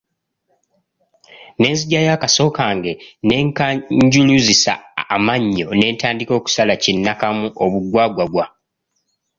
Ne 1.59 1.69
nzigyayo 1.73 2.11
akaso 2.17 2.43
kange 2.57 2.93
ne 3.25 3.35
nkanjuluzisa 3.45 4.73
amannyo 5.15 5.67
ne 5.75 5.87
ntandika 5.93 6.31
okusala 6.39 6.73
kinnakamu 6.83 7.45
obugwagwagwa. 7.63 8.45